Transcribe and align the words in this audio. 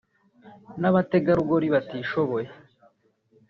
n’abategarugori 0.79 1.67
batishoboye 1.75 2.47